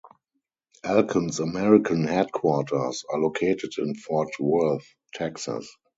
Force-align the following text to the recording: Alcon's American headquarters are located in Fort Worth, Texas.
Alcon's 0.83 1.39
American 1.39 2.05
headquarters 2.07 3.05
are 3.07 3.19
located 3.19 3.77
in 3.77 3.93
Fort 3.93 4.29
Worth, 4.39 4.87
Texas. 5.13 5.77